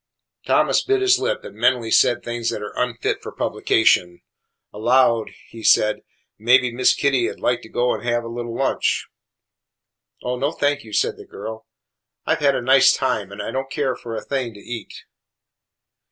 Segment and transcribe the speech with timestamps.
[0.47, 4.21] Thomas bit his lip, and mentally said things that are unfit for publication.
[4.73, 5.99] Aloud he said,
[6.39, 9.05] "Mebbe Miss Kitty 'ud like to go an' have a little lunch."
[10.23, 11.67] "Oh, no, thank you," said the girl;
[12.25, 15.03] "I 've had a nice time and I don't care for a thing to eat."